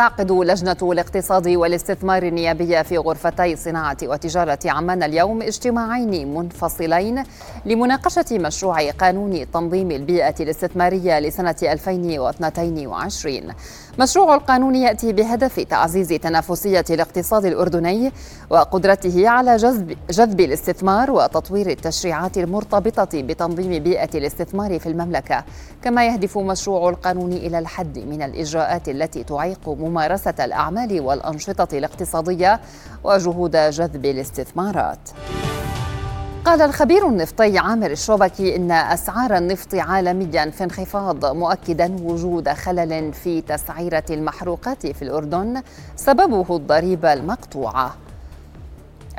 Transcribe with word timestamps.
تعقد 0.00 0.32
لجنة 0.32 0.76
الاقتصاد 0.82 1.48
والاستثمار 1.48 2.22
النيابية 2.22 2.82
في 2.82 2.98
غرفتي 2.98 3.56
صناعة 3.56 3.96
وتجارة 4.02 4.58
عمان 4.64 5.02
اليوم 5.02 5.42
اجتماعين 5.42 6.34
منفصلين 6.34 7.24
لمناقشة 7.66 8.24
مشروع 8.38 8.90
قانون 8.90 9.50
تنظيم 9.50 9.90
البيئة 9.90 10.34
الاستثمارية 10.40 11.20
لسنة 11.20 11.56
2022 11.62 13.40
مشروع 13.98 14.34
القانون 14.34 14.74
يأتي 14.74 15.12
بهدف 15.12 15.60
تعزيز 15.60 16.08
تنافسية 16.08 16.84
الاقتصاد 16.90 17.44
الأردني 17.44 18.12
وقدرته 18.50 19.28
على 19.28 19.56
جذب 19.56 19.96
جذب 20.10 20.40
الاستثمار 20.40 21.10
وتطوير 21.10 21.70
التشريعات 21.70 22.38
المرتبطة 22.38 23.22
بتنظيم 23.22 23.82
بيئة 23.82 24.18
الاستثمار 24.18 24.78
في 24.78 24.88
المملكة. 24.88 25.44
كما 25.82 26.06
يهدف 26.06 26.38
مشروع 26.38 26.90
القانون 26.90 27.32
إلى 27.32 27.58
الحد 27.58 27.98
من 27.98 28.22
الإجراءات 28.22 28.88
التي 28.88 29.24
تعيق 29.24 29.68
ممارسة 29.90 30.34
الأعمال 30.40 31.00
والأنشطة 31.00 31.78
الاقتصادية 31.78 32.60
وجهود 33.04 33.56
جذب 33.56 34.04
الاستثمارات. 34.04 34.98
قال 36.44 36.62
الخبير 36.62 37.08
النفطي 37.08 37.58
عامر 37.58 37.90
الشوبكي 37.90 38.56
إن 38.56 38.70
أسعار 38.70 39.36
النفط 39.36 39.74
عالميا 39.74 40.50
في 40.50 40.64
انخفاض 40.64 41.36
مؤكدا 41.36 41.96
وجود 42.02 42.48
خلل 42.48 43.12
في 43.12 43.40
تسعيرة 43.40 44.04
المحروقات 44.10 44.86
في 44.86 45.02
الأردن 45.02 45.62
سببه 45.96 46.56
الضريبة 46.56 47.12
المقطوعة. 47.12 47.94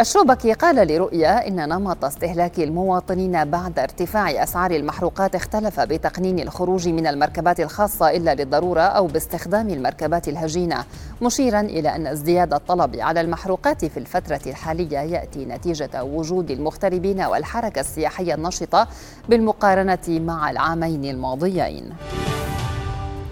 الشوبكي 0.00 0.52
قال 0.52 0.88
لرؤيا 0.88 1.48
إن 1.48 1.68
نمط 1.68 2.04
استهلاك 2.04 2.60
المواطنين 2.60 3.44
بعد 3.44 3.78
ارتفاع 3.78 4.42
أسعار 4.42 4.70
المحروقات 4.70 5.34
اختلف 5.34 5.80
بتقنين 5.80 6.40
الخروج 6.40 6.88
من 6.88 7.06
المركبات 7.06 7.60
الخاصة 7.60 8.10
إلا 8.10 8.34
للضرورة 8.34 8.80
أو 8.80 9.06
باستخدام 9.06 9.70
المركبات 9.70 10.28
الهجينة 10.28 10.84
مشيرا 11.22 11.60
إلى 11.60 11.96
أن 11.96 12.06
ازدياد 12.06 12.54
الطلب 12.54 12.96
على 12.96 13.20
المحروقات 13.20 13.84
في 13.84 13.96
الفترة 13.96 14.40
الحالية 14.46 14.98
يأتي 14.98 15.44
نتيجة 15.44 16.04
وجود 16.04 16.50
المغتربين 16.50 17.20
والحركة 17.20 17.80
السياحية 17.80 18.34
النشطة 18.34 18.88
بالمقارنة 19.28 20.08
مع 20.08 20.50
العامين 20.50 21.04
الماضيين. 21.04 21.92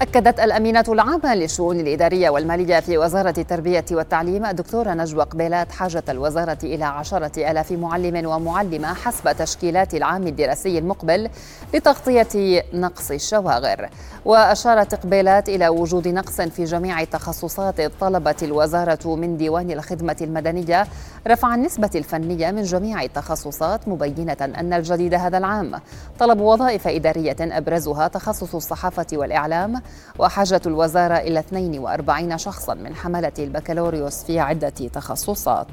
أكدت 0.03 0.41
الأمينة 0.41 0.85
العامة 0.89 1.35
للشؤون 1.35 1.81
الإدارية 1.81 2.31
والمالية 2.31 2.81
في 2.81 2.99
وزارة 2.99 3.35
التربية 3.39 3.85
والتعليم 3.91 4.47
الدكتورة 4.47 4.91
نجوى 4.91 5.25
قبيلات 5.25 5.73
حاجة 5.73 6.03
الوزارة 6.09 6.59
إلى 6.63 6.85
عشرة 6.85 7.51
ألاف 7.51 7.73
معلم 7.73 8.27
ومعلمة 8.27 8.95
حسب 8.95 9.37
تشكيلات 9.37 9.95
العام 9.95 10.27
الدراسي 10.27 10.79
المقبل 10.79 11.31
لتغطية 11.75 12.63
نقص 12.75 13.11
الشواغر. 13.11 13.89
وأشارت 14.25 14.95
قبيلات 14.95 15.49
إلى 15.49 15.69
وجود 15.69 16.09
نقص 16.09 16.41
في 16.41 16.65
جميع 16.65 17.01
التخصصات 17.01 17.81
طلبت 18.01 18.43
الوزارة 18.43 19.17
من 19.17 19.37
ديوان 19.37 19.71
الخدمة 19.71 20.17
المدنية. 20.21 20.87
رفع 21.29 21.55
النسبة 21.55 21.91
الفنية 21.95 22.51
من 22.51 22.63
جميع 22.63 23.03
التخصصات 23.03 23.89
مبينة 23.89 24.37
أن 24.41 24.73
الجديد 24.73 25.15
هذا 25.15 25.39
العام. 25.39 25.81
طلب 26.19 26.41
وظائف 26.41 26.89
إدارية 26.89 27.37
أبرزها 27.41 28.09
تخصص 28.09 28.55
الصحافة 28.55 29.07
والإعلام 29.13 29.83
وحاجة 30.19 30.61
الوزارة 30.67 31.15
إلى 31.15 31.39
42 31.39 32.39
شخصا 32.39 32.75
من 32.75 32.95
حملة 32.95 33.33
البكالوريوس 33.39 34.25
في 34.25 34.41
عدة 34.41 34.69
تخصصات. 34.69 35.69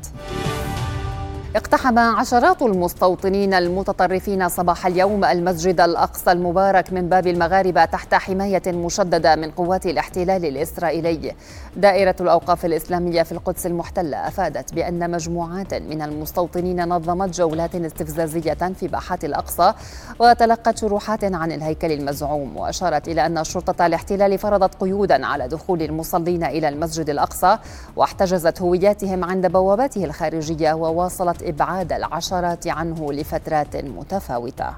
اقتحم 1.55 1.99
عشرات 1.99 2.61
المستوطنين 2.61 3.53
المتطرفين 3.53 4.49
صباح 4.49 4.87
اليوم 4.87 5.25
المسجد 5.25 5.81
الأقصى 5.81 6.31
المبارك 6.31 6.93
من 6.93 7.09
باب 7.09 7.27
المغاربة 7.27 7.85
تحت 7.85 8.13
حماية 8.13 8.61
مشددة 8.67 9.35
من 9.35 9.51
قوات 9.51 9.85
الاحتلال 9.85 10.45
الإسرائيلي. 10.45 11.35
دائرة 11.77 12.15
الأوقاف 12.21 12.65
الإسلامية 12.65 13.23
في 13.23 13.31
القدس 13.31 13.65
المحتلة 13.65 14.27
أفادت 14.27 14.73
بأن 14.73 15.11
مجموعات 15.11 15.73
من 15.73 16.01
المستوطنين 16.01 16.89
نظمت 16.89 17.29
جولات 17.29 17.75
استفزازية 17.75 18.53
في 18.53 18.87
باحات 18.87 19.25
الأقصى 19.25 19.73
وتلقت 20.19 20.77
شروحات 20.77 21.23
عن 21.23 21.51
الهيكل 21.51 21.91
المزعوم 21.91 22.57
وأشارت 22.57 23.07
إلى 23.07 23.25
أن 23.25 23.43
شرطة 23.43 23.85
الاحتلال 23.85 24.37
فرضت 24.37 24.75
قيودا 24.75 25.25
على 25.25 25.47
دخول 25.47 25.81
المصلين 25.81 26.43
إلى 26.43 26.69
المسجد 26.69 27.09
الأقصى 27.09 27.57
واحتجزت 27.95 28.61
هوياتهم 28.61 29.23
عند 29.23 29.51
بواباته 29.51 30.05
الخارجية 30.05 30.73
وواصلت 30.73 31.44
إبعاد 31.49 31.93
العشرات 31.93 32.67
عنه 32.67 33.13
لفترات 33.13 33.75
متفاوتة. 33.75 34.73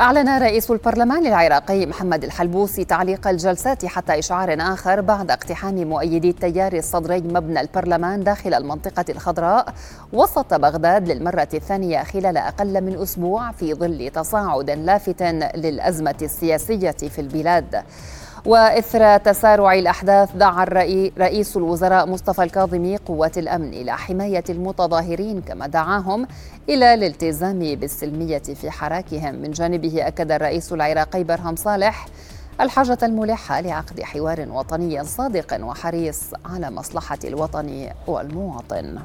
أعلن 0.00 0.28
رئيس 0.28 0.70
البرلمان 0.70 1.26
العراقي 1.26 1.86
محمد 1.86 2.24
الحلبوسي 2.24 2.84
تعليق 2.84 3.28
الجلسات 3.28 3.86
حتى 3.86 4.18
إشعار 4.18 4.56
آخر 4.60 5.00
بعد 5.00 5.30
اقتحام 5.30 5.74
مؤيدي 5.74 6.30
التيار 6.30 6.72
الصدري 6.72 7.20
مبنى 7.20 7.60
البرلمان 7.60 8.24
داخل 8.24 8.54
المنطقة 8.54 9.04
الخضراء 9.08 9.74
وسط 10.12 10.54
بغداد 10.54 11.08
للمرة 11.08 11.48
الثانية 11.54 12.02
خلال 12.02 12.36
أقل 12.36 12.80
من 12.80 13.02
أسبوع 13.02 13.52
في 13.52 13.74
ظل 13.74 14.10
تصاعد 14.14 14.70
لافت 14.70 15.22
للأزمة 15.54 16.14
السياسية 16.22 16.90
في 16.90 17.20
البلاد. 17.20 17.84
وإثر 18.46 19.16
تسارع 19.16 19.72
الأحداث 19.74 20.36
دعا 20.36 20.64
رئيس 21.18 21.56
الوزراء 21.56 22.06
مصطفى 22.06 22.42
الكاظمي 22.42 22.96
قوات 22.96 23.38
الأمن 23.38 23.68
إلى 23.68 23.96
حماية 23.96 24.44
المتظاهرين 24.48 25.40
كما 25.40 25.66
دعاهم 25.66 26.26
إلى 26.68 26.94
الالتزام 26.94 27.58
بالسلمية 27.58 28.38
في 28.38 28.70
حراكهم 28.70 29.34
من 29.34 29.50
جانبه 29.50 30.06
أكد 30.06 30.32
الرئيس 30.32 30.72
العراقي 30.72 31.24
برهم 31.24 31.56
صالح 31.56 32.06
الحاجة 32.60 32.98
الملحة 33.02 33.60
لعقد 33.60 34.00
حوار 34.00 34.46
وطني 34.50 35.04
صادق 35.04 35.64
وحريص 35.64 36.20
على 36.44 36.70
مصلحة 36.70 37.18
الوطن 37.24 37.88
والمواطن. 38.06 38.98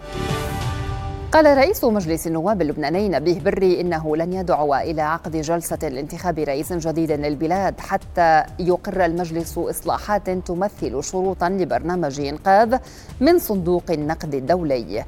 قال 1.32 1.58
رئيس 1.58 1.84
مجلس 1.84 2.28
النواب 2.28 2.62
اللبناني 2.62 3.10
نبيه 3.10 3.40
بري 3.40 3.82
إنه 3.82 4.16
لن 4.16 4.34
يدعو 4.34 4.76
إلى 4.76 5.02
عقد 5.02 5.38
جلسة 5.38 5.78
لانتخاب 5.82 6.40
رئيس 6.40 6.74
جديد 6.74 7.12
للبلاد 7.12 7.80
حتى 7.80 8.44
يقر 8.60 9.06
المجلس 9.06 9.58
إصلاحات 9.58 10.30
تمثل 10.30 11.04
شروطا 11.04 11.50
لبرنامج 11.50 12.20
إنقاذ 12.20 12.78
من 13.22 13.40
صندوق 13.40 13.84
النقد 13.90 14.36
الدولي. 14.36 15.06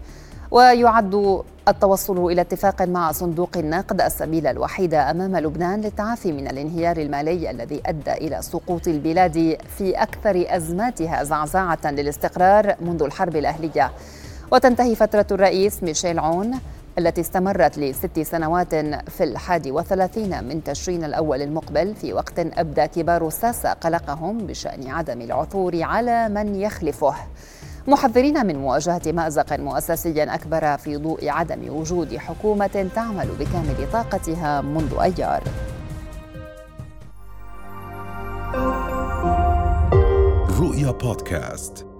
ويعد 0.51 1.43
التوصل 1.67 2.31
إلى 2.31 2.41
اتفاق 2.41 2.81
مع 2.81 3.11
صندوق 3.11 3.57
النقد 3.57 4.01
السبيل 4.01 4.47
الوحيد 4.47 4.93
أمام 4.93 5.37
لبنان 5.37 5.81
للتعافي 5.81 6.31
من 6.31 6.47
الانهيار 6.47 6.97
المالي 6.97 7.51
الذي 7.51 7.81
أدى 7.85 8.11
إلى 8.11 8.41
سقوط 8.41 8.87
البلاد 8.87 9.57
في 9.77 9.91
أكثر 9.91 10.45
أزماتها 10.47 11.23
زعزعة 11.23 11.79
للاستقرار 11.85 12.75
منذ 12.81 13.03
الحرب 13.03 13.35
الأهلية. 13.35 13.91
وتنتهي 14.51 14.95
فترة 14.95 15.25
الرئيس 15.31 15.83
ميشيل 15.83 16.19
عون 16.19 16.59
التي 16.97 17.21
استمرت 17.21 17.77
لست 17.77 18.19
سنوات 18.19 18.75
في 19.09 19.23
الحادي 19.23 19.71
وثلاثين 19.71 20.43
من 20.43 20.63
تشرين 20.63 21.03
الأول 21.03 21.41
المقبل 21.41 21.95
في 21.95 22.13
وقت 22.13 22.39
أبدى 22.39 22.87
كبار 22.87 23.27
الساسة 23.27 23.73
قلقهم 23.73 24.37
بشأن 24.37 24.89
عدم 24.89 25.21
العثور 25.21 25.83
على 25.83 26.29
من 26.29 26.55
يخلفه. 26.55 27.15
محذرين 27.87 28.45
من 28.45 28.55
مواجهة 28.55 29.01
مأزق 29.05 29.59
مؤسسي 29.59 30.23
أكبر 30.23 30.77
في 30.77 30.97
ضوء 30.97 31.29
عدم 31.29 31.75
وجود 31.75 32.17
حكومة 32.17 32.89
تعمل 32.95 33.27
بكامل 33.39 33.91
طاقتها 33.93 34.61
منذ 34.61 34.93
أيار. 35.01 35.43
رؤيا 40.59 40.91
بودكاست. 40.91 41.90